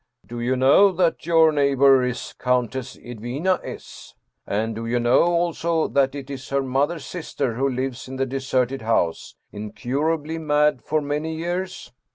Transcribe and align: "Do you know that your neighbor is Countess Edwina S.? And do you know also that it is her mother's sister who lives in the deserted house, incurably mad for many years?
"Do 0.25 0.39
you 0.39 0.55
know 0.55 0.91
that 0.93 1.27
your 1.27 1.51
neighbor 1.51 2.03
is 2.03 2.33
Countess 2.39 2.97
Edwina 2.97 3.61
S.? 3.63 4.15
And 4.47 4.73
do 4.73 4.87
you 4.87 4.99
know 4.99 5.21
also 5.25 5.87
that 5.89 6.15
it 6.15 6.31
is 6.31 6.49
her 6.49 6.63
mother's 6.63 7.05
sister 7.05 7.53
who 7.53 7.69
lives 7.69 8.07
in 8.07 8.15
the 8.15 8.25
deserted 8.25 8.81
house, 8.81 9.35
incurably 9.51 10.39
mad 10.39 10.81
for 10.83 11.01
many 11.01 11.35
years? 11.35 11.91